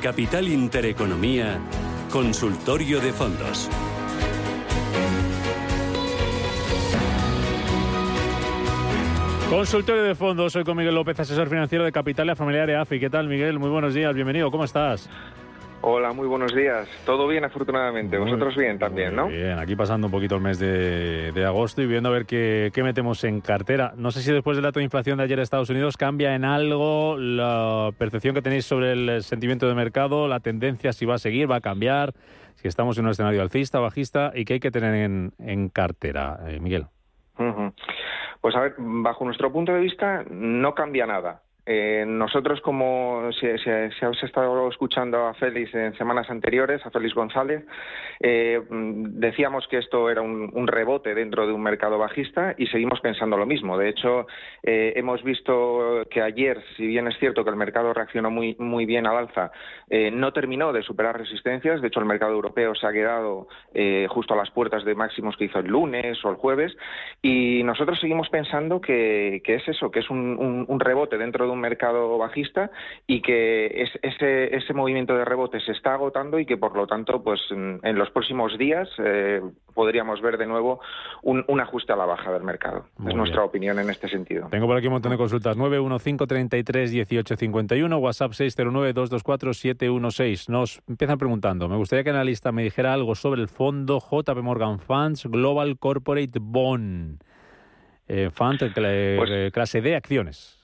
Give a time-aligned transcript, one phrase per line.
[0.00, 1.58] Capital Intereconomía,
[2.10, 3.68] Consultorio de Fondos.
[9.50, 12.98] Consultorio de fondos, soy con Miguel López, asesor financiero de Capital Familiar de AFI.
[12.98, 13.58] ¿Qué tal, Miguel?
[13.58, 15.10] Muy buenos días, bienvenido, ¿cómo estás?
[15.82, 16.86] Hola, muy buenos días.
[17.06, 18.18] Todo bien, afortunadamente.
[18.18, 19.28] Vosotros bien también, ¿no?
[19.28, 23.24] Bien, aquí pasando un poquito el mes de, agosto y viendo a ver qué, metemos
[23.24, 23.94] en cartera.
[23.96, 26.44] No sé si después del dato de inflación de ayer de Estados Unidos cambia en
[26.44, 31.18] algo la percepción que tenéis sobre el sentimiento de mercado, la tendencia, si va a
[31.18, 32.12] seguir, va a cambiar,
[32.56, 36.60] si estamos en un escenario alcista, bajista y qué hay que tener en, cartera, eh,
[36.60, 36.88] Miguel.
[38.42, 41.40] Pues a ver, bajo nuestro punto de vista no cambia nada.
[41.66, 47.14] Eh, nosotros, como si, si, habéis estado escuchando a Félix en semanas anteriores, a Félix
[47.14, 47.64] González,
[48.20, 53.36] eh, decíamos que esto era un, rebote dentro de un mercado bajista y seguimos pensando
[53.36, 53.76] lo mismo.
[53.76, 54.26] De hecho,
[54.62, 58.86] eh, hemos visto que ayer, si bien es cierto que el mercado reaccionó muy, muy
[58.86, 59.50] bien al alza,
[60.12, 61.80] no terminó de superar resistencias.
[61.80, 63.48] De hecho, el mercado europeo se ha quedado
[64.08, 66.76] justo a las puertas de máximos que hizo el lunes o el jueves.
[67.20, 71.59] Y nosotros seguimos pensando que, es eso, que es un, un rebote dentro de un
[71.60, 72.70] mercado bajista
[73.06, 77.22] y que ese, ese movimiento de rebote se está agotando y que por lo tanto
[77.22, 79.40] pues en, los próximos días eh,
[79.74, 80.80] podríamos ver de nuevo
[81.22, 82.86] un, ajuste a la baja del mercado.
[83.06, 84.48] es nuestra opinión en este sentido.
[84.50, 85.56] Tengo por aquí un montón de consultas.
[85.56, 90.48] 915331851, WhatsApp 609224716.
[90.48, 94.38] Nos empiezan preguntando, me gustaría que el analista me dijera algo sobre el fondo JP
[94.42, 97.22] Morgan Funds Global Corporate Bond.
[98.08, 100.59] Eh, fund pues clase D acciones.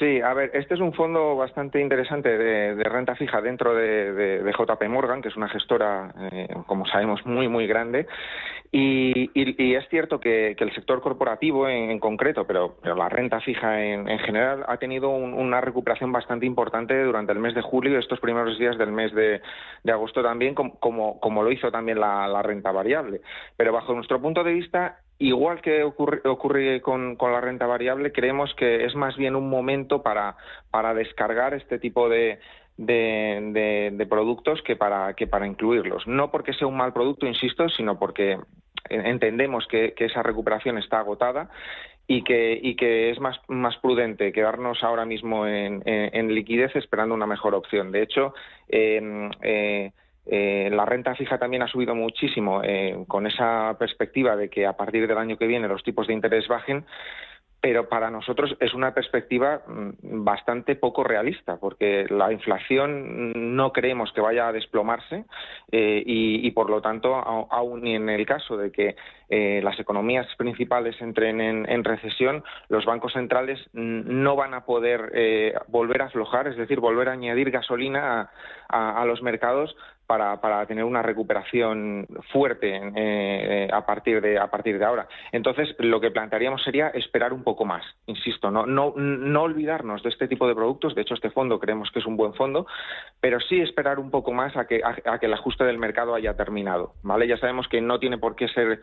[0.00, 4.88] Sí, a ver, este es un fondo bastante interesante de, renta fija dentro de, JP
[4.88, 8.06] Morgan, que es una gestora, eh, como sabemos, muy, muy grande.
[8.72, 14.64] Y, es cierto que, el sector corporativo en, concreto, pero, la renta fija en, general,
[14.68, 18.78] ha tenido una recuperación bastante importante durante el mes de julio y estos primeros días
[18.78, 19.42] del mes de,
[19.86, 20.80] agosto también, como,
[21.20, 23.20] como, lo hizo también la renta variable.
[23.58, 28.86] Pero bajo nuestro punto de vista, Igual que ocurre, con, la renta variable, creemos que
[28.86, 30.34] es más bien un momento para,
[30.70, 32.38] para descargar este tipo de,
[32.78, 36.06] de, productos que para, que para incluirlos.
[36.06, 38.38] No porque sea un mal producto, insisto, sino porque
[38.88, 41.50] entendemos que, esa recuperación está agotada
[42.06, 47.26] y que, y que es más, más prudente quedarnos ahora mismo en, liquidez esperando una
[47.26, 47.92] mejor opción.
[47.92, 48.32] De hecho,
[48.70, 49.92] eh,
[50.26, 55.06] la renta fija también ha subido muchísimo eh, con esa perspectiva de que a partir
[55.06, 56.84] del año que viene los tipos de interés bajen,
[57.62, 64.12] pero para nosotros es una perspectiva mm, bastante poco realista, porque la inflación no creemos
[64.12, 65.24] que vaya a desplomarse
[65.72, 68.96] eh, y, por lo tanto, aún en el caso de que
[69.62, 76.06] las economías principales entren en, recesión, los bancos centrales no van a poder volver a
[76.06, 78.30] aflojar, es decir, volver a añadir gasolina
[78.68, 79.76] a los mercados
[80.10, 85.06] para, para tener una recuperación fuerte eh, a, partir de, a partir de ahora.
[85.30, 90.08] Entonces, lo que plantearíamos sería esperar un poco más, insisto, no, no, no olvidarnos de
[90.08, 92.66] este tipo de productos, de hecho este fondo creemos que es un buen fondo,
[93.20, 96.36] pero sí esperar un poco más a que, a, que el ajuste del mercado haya
[96.36, 96.94] terminado.
[97.04, 97.28] ¿vale?
[97.28, 98.80] Ya sabemos que no tiene por qué ser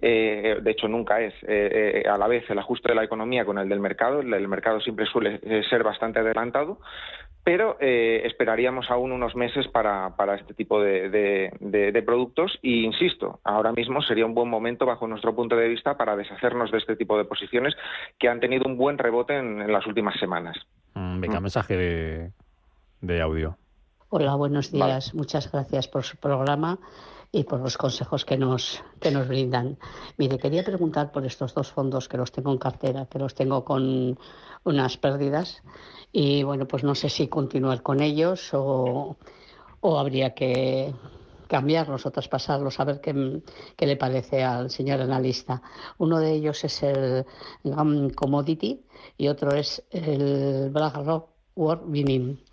[0.00, 3.58] eh, de hecho nunca es eh, a la vez el ajuste de la economía con
[3.58, 4.20] el del mercado.
[4.20, 6.78] El, mercado siempre suele ser bastante adelantado,
[7.42, 11.08] pero eh, esperaríamos aún unos meses para, para este tipo de,
[11.60, 15.96] de, productos y insisto, ahora mismo sería un buen momento bajo nuestro punto de vista
[15.96, 17.74] para deshacernos de este tipo de posiciones
[18.18, 20.56] que han tenido un buen rebote en, las últimas semanas.
[20.94, 21.42] Mm, venga, mm.
[21.42, 22.32] mensaje
[23.00, 23.56] de, audio.
[24.10, 25.14] Hola, buenos días.
[25.14, 26.78] Muchas gracias por su programa
[27.32, 29.78] y por los consejos que nos, que nos brindan.
[30.16, 33.64] Mire, quería preguntar por estos dos fondos que los tengo en cartera, que los tengo
[33.64, 34.18] con
[34.64, 35.62] unas pérdidas
[36.12, 39.16] y bueno, pues no sé si continuar con ellos o,
[39.82, 40.92] habría que
[41.46, 43.42] cambiarlos o traspasarlos, a ver qué,
[43.76, 45.62] qué, le parece al señor analista.
[45.98, 47.24] Uno de ellos es el
[48.14, 48.84] Commodity
[49.16, 52.49] y otro es el BlackRock World Winning.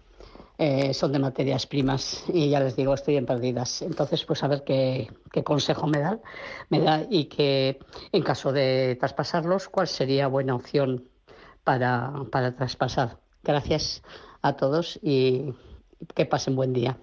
[0.59, 3.83] Eh, son de materias primas y ya les digo, estoy en perdidas.
[3.83, 5.07] Entonces, pues a ver qué,
[5.44, 6.19] consejo me da,
[6.69, 7.77] me da y que
[8.12, 11.07] en caso de traspasarlos, cuál sería buena opción
[11.63, 13.19] para, para traspasar.
[13.44, 14.01] Gracias
[14.42, 15.54] a todos y
[16.15, 16.98] que pasen buen día.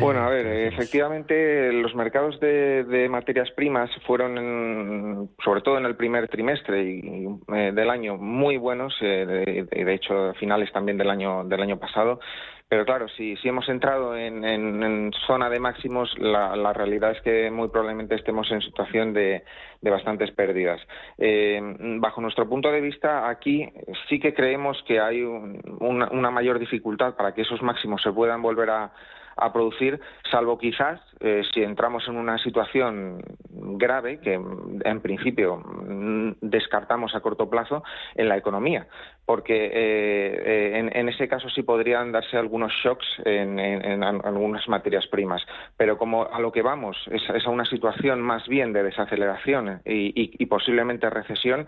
[0.00, 6.28] Bueno, a ver, efectivamente los mercados de, materias primas fueron, sobre todo en el primer
[6.28, 11.44] trimestre y, eh, del año, muy buenos, eh, de, de, hecho, finales también del año
[11.44, 12.20] del año pasado.
[12.68, 17.68] Pero claro, si, si hemos entrado en, zona de máximos, la, realidad es que muy
[17.68, 19.44] probablemente estemos en situación de,
[19.82, 20.80] bastantes pérdidas.
[21.18, 21.60] Eh,
[22.00, 23.70] bajo nuestro punto de vista, aquí
[24.08, 28.70] sí que creemos que hay una mayor dificultad para que esos máximos se puedan volver
[28.70, 28.92] a
[29.36, 30.00] a producir,
[30.30, 37.20] salvo quizás eh, si entramos en una situación grave, que en principio mm, descartamos a
[37.20, 37.82] corto plazo,
[38.14, 38.86] en la economía,
[39.24, 45.42] porque eh, eh, en, ese caso sí podrían darse algunos shocks en, algunas materias primas,
[45.76, 50.44] pero como a lo que vamos es, a una situación más bien de desaceleración y,
[50.46, 51.66] posiblemente recesión,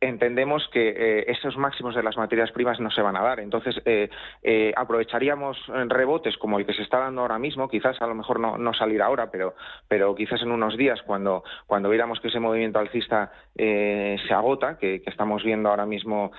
[0.00, 3.40] entendemos que eh, esos máximos de las materias primas no se van a dar.
[3.40, 4.08] Entonces, eh,
[4.42, 5.56] eh, aprovecharíamos
[5.88, 8.72] rebotes como el que se está dando ahora mismo, quizás a lo mejor no, no
[8.74, 9.54] salir ahora, pero,
[9.88, 15.02] pero quizás en unos días, cuando, cuando viéramos que ese movimiento alcista se agota, que,
[15.06, 16.30] estamos viendo ahora mismo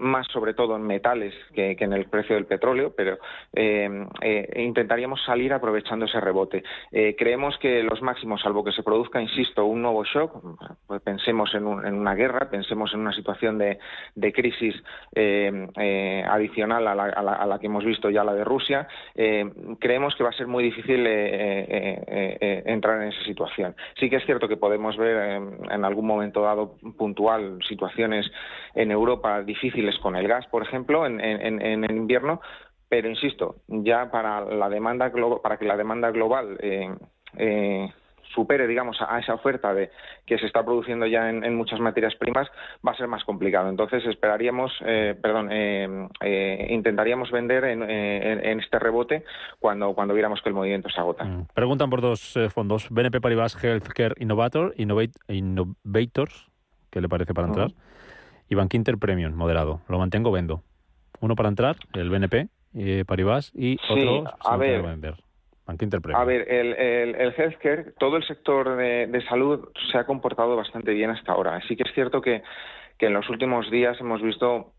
[0.00, 3.16] más sobre todo en metales que, en el precio del petróleo, pero
[4.54, 6.62] intentaríamos salir aprovechando ese rebote.
[7.16, 10.32] creemos que los máximos, salvo que se produzca, insisto, un nuevo shock,
[10.86, 13.78] pues pensemos en, en una guerra, pensemos en una situación de,
[14.32, 14.74] crisis
[15.14, 19.50] eh, eh, adicional a la, que hemos visto ya la de Rusia, eh,
[19.80, 21.06] creemos que va a ser muy difícil
[22.66, 23.74] entrar en esa situación.
[23.98, 25.40] Sí que es cierto que podemos ver
[25.70, 28.30] en algún momento dado puntual situaciones
[28.74, 32.40] en Europa difíciles con el gas, por ejemplo, en, en, invierno,
[32.88, 35.10] pero insisto, ya para la demanda
[35.42, 36.58] para que la demanda global
[38.38, 39.90] supere, digamos, a esa oferta de
[40.24, 42.46] que se está produciendo ya en, muchas materias primas,
[42.86, 43.68] va a ser más complicado.
[43.68, 47.82] Entonces esperaríamos, eh, perdón, eh, eh, intentaríamos vender en,
[48.60, 49.24] este rebote
[49.58, 51.24] cuando cuando viéramos que el movimiento se agota.
[51.24, 51.48] Mm.
[51.52, 56.48] Preguntan por dos fondos: BNP Paribas Healthcare Innovator, Innovators,
[56.90, 57.72] ¿qué le parece para entrar?
[58.48, 59.80] Y Bankinter Premium, moderado.
[59.88, 60.62] Lo mantengo, vendo.
[61.20, 62.48] Uno para entrar, el BNP
[63.04, 65.16] Paribas, y otro a ver, vender.
[66.16, 71.10] A ver, el, el, healthcare, todo el sector de, salud se ha comportado bastante bien
[71.10, 71.56] hasta ahora.
[71.56, 72.42] Así que es cierto que,
[72.96, 74.72] que en los últimos días hemos visto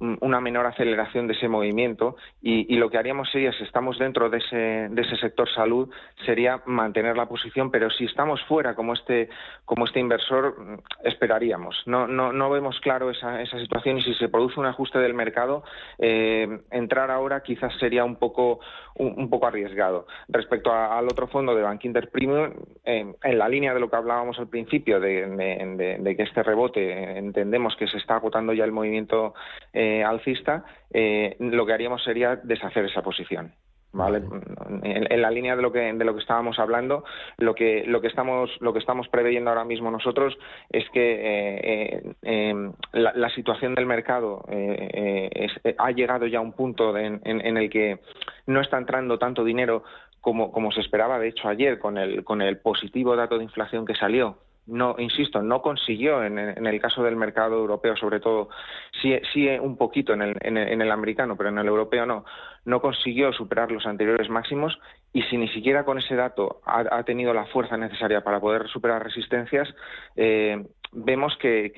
[0.00, 4.38] una menor aceleración de ese movimiento y, lo que haríamos sería, si estamos dentro de
[4.38, 5.90] ese, de ese sector salud,
[6.24, 9.28] sería mantener la posición, pero si estamos fuera como este,
[9.64, 10.54] como este inversor,
[11.02, 11.82] esperaríamos.
[11.86, 15.14] No, no, no vemos claro esa, esa situación y si se produce un ajuste del
[15.14, 15.64] mercado,
[15.98, 18.60] eh, entrar ahora quizás sería un poco,
[18.94, 20.06] un, poco arriesgado.
[20.28, 22.52] Respecto al otro fondo de Bank Inter Premium,
[22.84, 25.26] eh, en la línea de lo que hablábamos al principio, de,
[25.98, 29.34] de, que este rebote entendemos que se está agotando ya el movimiento.
[29.72, 33.52] Eh, eh, alcista, eh, lo que haríamos sería deshacer esa posición.
[33.90, 34.22] ¿Vale?
[34.82, 37.04] En, la línea de lo que de lo que estábamos hablando,
[37.38, 40.36] lo que lo que estamos lo que estamos preveyendo ahora mismo nosotros
[40.68, 44.44] es que eh, la, situación del mercado
[45.78, 48.00] ha llegado ya a un punto en, el que
[48.46, 49.84] no está entrando tanto dinero
[50.20, 51.18] como, como se esperaba.
[51.18, 54.36] De hecho, ayer con el con el positivo dato de inflación que salió
[54.68, 58.50] no, insisto, no consiguió en, el caso del mercado europeo, sobre todo,
[59.00, 62.24] sí, sí un poquito en el, americano, pero en el europeo no,
[62.66, 64.78] no consiguió superar los anteriores máximos
[65.12, 69.02] y si ni siquiera con ese dato ha, tenido la fuerza necesaria para poder superar
[69.02, 69.74] resistencias,
[70.16, 70.62] eh,
[70.92, 71.72] vemos que,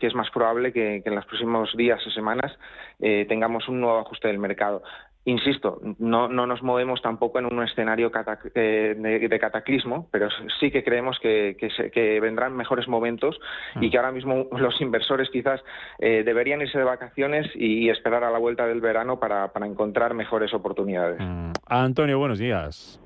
[0.00, 2.58] es más probable que, en los próximos días o semanas
[2.98, 4.82] eh, tengamos un nuevo ajuste del mercado.
[5.24, 8.10] Insisto, no, no nos movemos tampoco en un escenario
[8.56, 10.28] eh, de, cataclismo, pero
[10.58, 11.56] sí que creemos que,
[11.92, 13.38] que, vendrán mejores momentos
[13.80, 15.62] y que ahora mismo los inversores quizás
[16.00, 20.14] eh, deberían irse de vacaciones y, esperar a la vuelta del verano para, para encontrar
[20.14, 21.20] mejores oportunidades.
[21.20, 21.52] Mm.
[21.66, 23.00] Antonio, buenos días.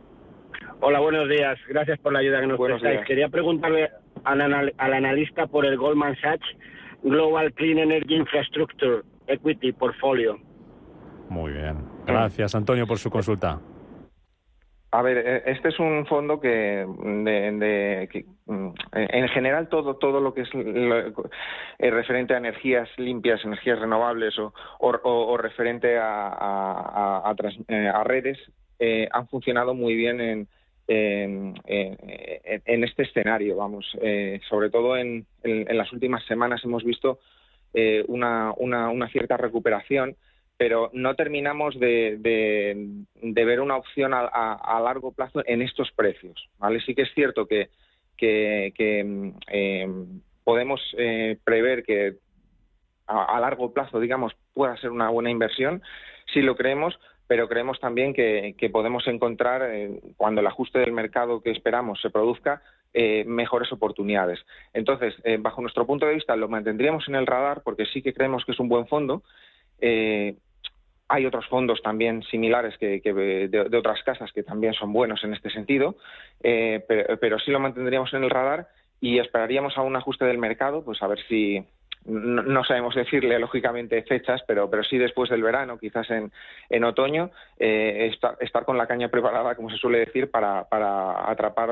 [0.80, 1.58] Hola, buenos días.
[1.68, 3.00] Gracias por la ayuda que nos prestáis.
[3.06, 3.90] Quería preguntarle
[4.24, 6.46] al, al analista por el Goldman Sachs
[7.02, 10.38] Global Clean Energy Infrastructure Equity Portfolio.
[11.28, 11.76] Muy bien.
[12.06, 13.60] Gracias, Antonio, por su consulta.
[14.92, 17.26] A ver, e, este es un fondo que, mm,
[18.92, 25.36] en general todo todo lo que es eh, referente a energías limpias, energías renovables o,
[25.36, 27.34] referente a,
[27.68, 28.38] eh, redes
[28.78, 30.48] eh, han funcionado muy bien en,
[30.86, 33.84] en, este escenario, vamos.
[34.48, 37.18] sobre todo en, las últimas semanas hemos visto
[38.06, 40.16] una, una cierta recuperación
[40.56, 42.18] pero no terminamos de,
[43.22, 46.48] ver una opción a, largo plazo en estos precios.
[46.84, 47.68] Sí que es cierto que,
[48.18, 52.16] em, podemos eh, prever que
[53.06, 55.82] a, largo plazo, digamos, pueda ser una buena inversión,
[56.32, 61.40] si lo creemos, pero creemos también que, podemos encontrar, eh, cuando el ajuste del mercado
[61.40, 62.62] que esperamos se produzca,
[62.94, 64.38] eh, mejores oportunidades.
[64.72, 68.14] Entonces, eh, bajo nuestro punto de vista, lo mantendríamos en el radar porque sí que
[68.14, 69.22] creemos que es un buen fondo.
[71.08, 75.50] Hay otros fondos también similares que, de, otras casas que también son buenos en este
[75.50, 75.96] sentido,
[76.42, 78.68] pero, pero sí lo mantendríamos en el radar
[79.00, 81.64] y esperaríamos a un ajuste del mercado, pues a ver si,
[82.06, 86.32] no, sabemos decirle lógicamente fechas, pero, pero sí después del verano, quizás en,
[86.68, 91.70] en otoño, eh, estar, con la caña preparada, como se suele decir, para, para atrapar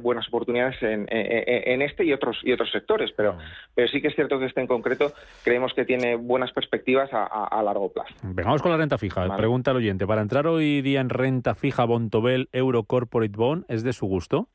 [0.00, 3.12] buenas oportunidades en, en, este y otros y otros sectores.
[3.16, 3.36] Pero,
[3.74, 5.12] pero sí que es cierto que este en concreto
[5.42, 8.14] creemos que tiene buenas perspectivas a, largo plazo.
[8.22, 9.36] Vengamos con la renta fija.
[9.36, 13.82] Pregunta al oyente, ¿para entrar hoy día en renta fija Bontobel Euro Corporate Bond es
[13.82, 14.48] de su gusto?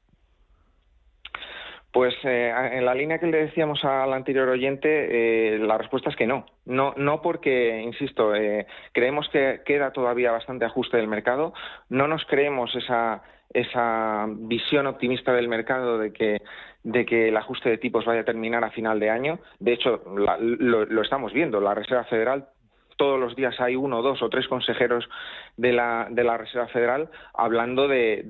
[1.91, 6.15] Pues eh, en la línea que le decíamos al anterior oyente, eh, la respuesta es
[6.15, 6.45] que no.
[6.65, 11.53] No, no porque, insisto, eh, creemos que queda todavía bastante ajuste del mercado.
[11.89, 16.43] No nos creemos esa, esa visión optimista del mercado de que,
[16.83, 19.39] de que el ajuste de tipos vaya a terminar a final de año.
[19.59, 21.59] De hecho, lo, lo, estamos viendo.
[21.59, 22.49] La Reserva Federal
[22.99, 25.09] todos los días hay uno, dos o tres consejeros
[25.55, 28.23] de la, de la Reserva Federal hablando de,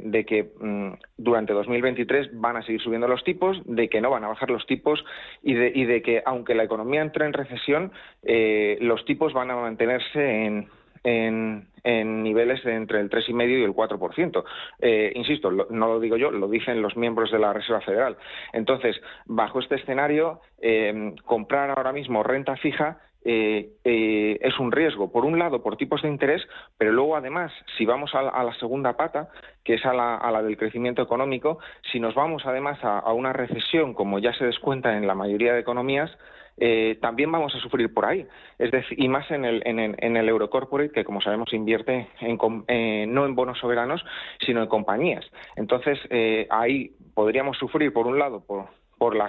[0.00, 4.22] de, que mm, durante 2023 van a seguir subiendo los tipos, de que no van
[4.22, 5.04] a bajar los tipos
[5.42, 7.90] y de, y de que aunque la economía entre en recesión,
[8.22, 10.68] eh, los tipos van a mantenerse en,
[11.02, 14.44] en, niveles entre el 3,5 y el 4%.
[14.78, 18.16] Eh, insisto, no lo digo yo, lo dicen los miembros de la Reserva Federal.
[18.52, 18.94] Entonces,
[19.26, 25.24] bajo este escenario, eh, comprar ahora mismo renta fija eh, eh, es un riesgo, por
[25.24, 29.30] un lado, por tipos de interés, pero luego, además, si vamos a la, segunda pata,
[29.64, 31.58] que es a la, del crecimiento económico,
[31.90, 35.60] si nos vamos, además, a, una recesión, como ya se descuenta en la mayoría de
[35.60, 36.10] economías,
[36.58, 38.26] eh, también vamos a sufrir por ahí.
[38.58, 42.38] Es decir, y más en el, en en el Eurocorporate, que como sabemos invierte en,
[43.12, 44.04] no en bonos soberanos,
[44.44, 45.24] sino en compañías.
[45.56, 45.98] Entonces,
[46.50, 48.66] ahí podríamos sufrir, por un lado, por,
[48.98, 49.28] por la,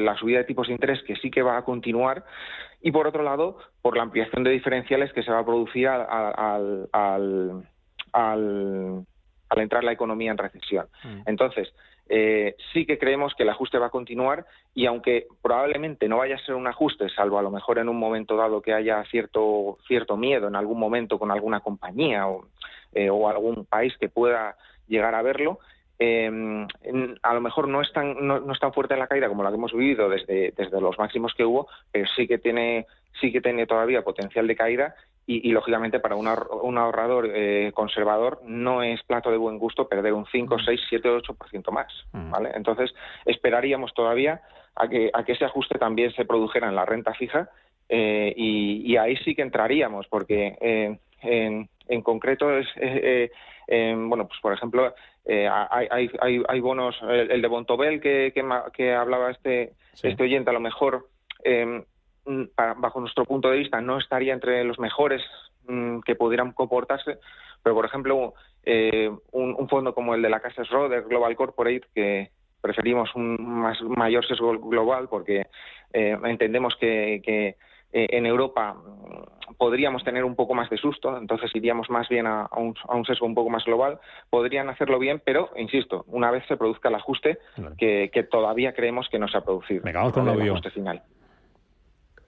[0.00, 2.24] la, subida de tipos de interés que sí que va a continuar
[2.84, 6.86] y por otro lado por la ampliación de diferenciales que se va a producir al,
[6.92, 7.62] al,
[8.12, 9.06] al,
[9.56, 10.86] entrar la economía en recesión.
[11.02, 11.22] Mm.
[11.24, 11.72] Entonces,
[12.10, 16.34] eh, sí que creemos que el ajuste va a continuar y aunque probablemente no vaya
[16.34, 19.78] a ser un ajuste, salvo a lo mejor en un momento dado que haya cierto,
[19.88, 22.48] cierto miedo en algún momento con alguna compañía o,
[22.92, 25.58] eh, o algún país que pueda llegar a verlo,
[25.98, 26.66] eh,
[27.22, 29.50] a lo mejor no es tan no, es tan fuerte en la caída como la
[29.50, 32.86] que hemos vivido desde, desde los máximos que hubo, pero sí que tiene
[33.20, 34.94] sí que tiene todavía potencial de caída
[35.26, 36.28] y, lógicamente para un,
[36.76, 41.70] ahorrador eh, conservador no es plato de buen gusto perder un 5, 6, 7, 8%
[41.70, 42.30] más, mm.
[42.30, 42.50] ¿vale?
[42.54, 42.92] Entonces
[43.24, 44.42] esperaríamos todavía
[44.74, 47.48] a que a que ese ajuste también se produjera en la renta fija
[47.88, 53.30] eh, y, ahí sí que entraríamos porque eh, en, en concreto es eh,
[53.96, 54.94] bueno pues por ejemplo
[55.26, 58.32] eh, hay, hay, hay, bonos, el, de Bontobel que,
[58.72, 59.72] que, hablaba este,
[60.02, 61.08] este oyente, a lo mejor,
[61.42, 61.82] em,
[62.76, 65.22] bajo nuestro punto de vista, no estaría entre los mejores
[65.66, 67.18] mm, que pudieran comportarse,
[67.62, 72.30] pero por ejemplo, eh, un, fondo como el de la Casa Schroeder Global Corporate, que
[72.60, 75.46] preferimos un más, mayor sesgo global porque
[75.92, 77.56] eh, entendemos que, que
[77.94, 82.26] eh, en Europa mm, podríamos tener un poco más de susto, entonces iríamos más bien
[82.26, 84.00] a, un, sesgo un poco más global.
[84.28, 87.38] Podrían hacerlo bien, pero, insisto, una vez se produzca el ajuste,
[87.78, 89.82] que, todavía creemos que no se ha producido.
[89.84, 91.02] Me con el ajuste final.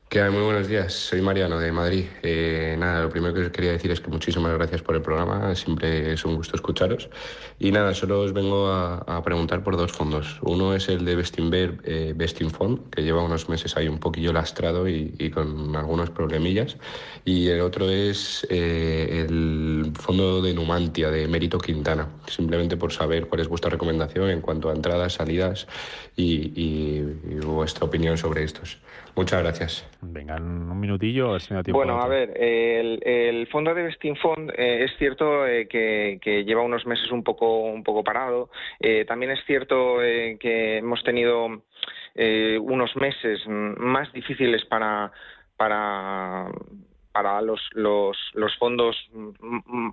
[0.08, 2.04] ¿Qué Muy buenos días, soy Mariano de Madrid.
[2.22, 5.52] Eh, nada, lo primero que os quería decir es que muchísimas gracias por el programa,
[5.56, 7.10] siempre es un gusto escucharos.
[7.58, 10.38] Y nada, solo os vengo a, preguntar por dos fondos.
[10.42, 12.14] Uno es el de Bestinver eh,
[12.52, 16.76] Fund, que lleva unos meses ahí un poquillo lastrado y, con algunos problemillas.
[17.24, 23.26] Y el otro es eh, el fondo de Numantia, de Mérito Quintana, simplemente por saber
[23.26, 25.66] cuál es vuestra recomendación en cuanto a entradas, salidas
[26.14, 27.00] y
[27.44, 28.78] vuestra opinión sobre estos.
[29.16, 29.88] Muchas gracias.
[30.02, 31.78] Venga, un minutillo, a ver si me da tiempo.
[31.78, 36.86] Bueno, a ver, el, fondo de Vesting Fund eh, es cierto eh, que, lleva unos
[36.86, 38.50] meses un poco, un poco parado.
[38.78, 41.62] Eh, también es cierto que hemos tenido
[42.16, 45.10] unos meses más difíciles para,
[45.56, 46.48] para,
[47.10, 48.96] para los, los, los fondos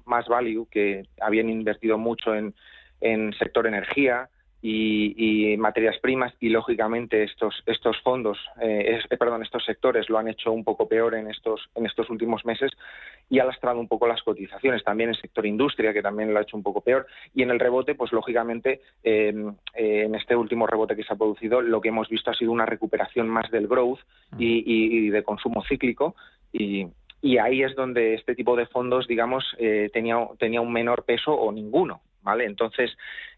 [0.06, 2.53] más value que habían invertido mucho en,
[3.00, 4.30] en sector energía
[4.65, 10.29] y, materias primas y lógicamente estos estos fondos eh, eh, perdón estos sectores lo han
[10.29, 12.72] hecho un poco peor en estos en estos últimos meses
[13.29, 16.43] y ha lastrado un poco las cotizaciones también el sector industria que también lo ha
[16.43, 17.05] hecho un poco peor
[17.36, 21.17] y en el rebote pues lógicamente em, eh, en este último rebote que se ha
[21.17, 24.00] producido lo que hemos visto ha sido una recuperación más del growth
[24.38, 26.15] y, y de consumo cíclico
[26.53, 26.88] y,
[27.22, 31.34] y ahí es donde este tipo de fondos, digamos, eh, tenía, tenía un menor peso
[31.34, 32.01] o ninguno.
[32.22, 32.46] ¿Vale?
[32.46, 32.89] Entonces,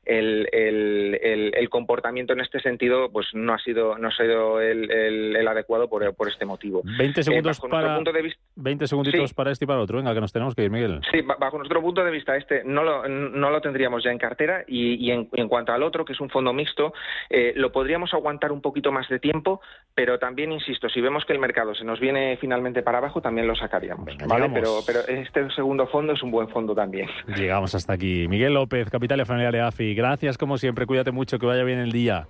[0.05, 5.47] el, el, el, comportamiento en este sentido pues no ha sido no ha sido el,
[5.47, 6.81] adecuado por, por, este motivo.
[6.97, 9.97] 20 eh, segundos para punto de vista, 20 segunditos para este y para otro.
[9.97, 11.01] Venga, que nos tenemos que ir, Miguel.
[11.12, 14.63] Sí, bajo nuestro punto de vista este no lo, no lo tendríamos ya en cartera
[14.67, 16.93] y, en, cuanto al otro, que es un fondo mixto,
[17.29, 19.62] eh, lo podríamos aguantar un poquito más de tiempo,
[19.93, 23.47] pero también, insisto, si vemos que el mercado se nos viene finalmente para abajo, también
[23.47, 24.15] lo sacaríamos.
[24.27, 24.50] ¿vale?
[24.53, 27.07] Pero, pero este segundo fondo es un buen fondo también.
[27.35, 28.27] Llegamos hasta aquí.
[28.27, 31.79] Miguel López, capital de familia de AFI gracias como siempre, cuídate mucho, que vaya bien
[31.79, 32.27] el día.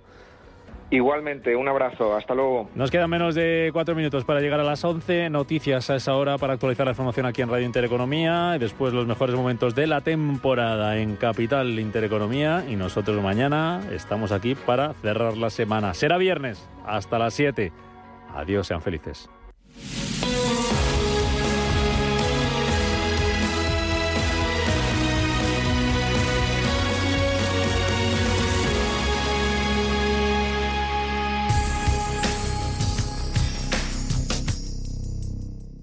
[0.88, 2.70] Igualmente, un abrazo, hasta luego.
[2.76, 5.30] Nos quedan menos de cuatro minutos para llegar a las 11.
[5.30, 9.04] Noticias a esa hora para actualizar la información aquí en Radio Intereconomía y después los
[9.04, 12.64] mejores momentos de la temporada en Capital Intereconomía.
[12.68, 15.92] Y nosotros mañana estamos aquí para cerrar la semana.
[15.92, 17.72] Será viernes, hasta las 7.
[18.32, 19.28] Adiós, sean felices.